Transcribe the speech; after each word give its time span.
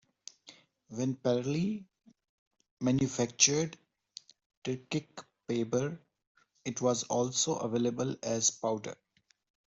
When 0.89 1.15
Perelly 1.17 1.85
manufactured 2.79 3.77
Tyrkisk 4.63 5.23
Peber, 5.47 5.99
it 6.65 6.81
was 6.81 7.03
also 7.03 7.57
available 7.57 8.15
as 8.23 8.49
powder. 8.49 8.95